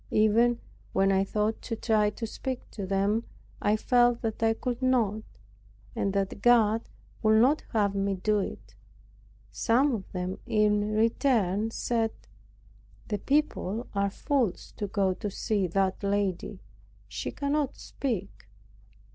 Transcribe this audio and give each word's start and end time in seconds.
Even 0.09 0.59
when 0.93 1.11
I 1.11 1.23
thought 1.23 1.61
to 1.61 1.75
try 1.75 2.09
to 2.09 2.25
speak 2.25 2.67
to 2.71 2.87
them, 2.87 3.23
I 3.61 3.77
felt 3.77 4.23
that 4.23 4.41
I 4.41 4.55
could 4.55 4.81
not, 4.81 5.21
and 5.95 6.11
that 6.13 6.41
God 6.41 6.89
would 7.21 7.39
not 7.39 7.61
have 7.73 7.93
me 7.93 8.15
do 8.15 8.39
it. 8.39 8.73
Some 9.51 9.93
of 9.93 10.11
them 10.11 10.39
in 10.47 10.95
return 10.95 11.69
said, 11.69 12.13
"The 13.09 13.19
people 13.19 13.85
are 13.93 14.09
fools 14.09 14.71
to 14.77 14.87
go 14.87 15.13
to 15.13 15.29
see 15.29 15.67
that 15.67 16.01
lady. 16.01 16.61
She 17.07 17.29
cannot 17.31 17.75
speak." 17.77 18.47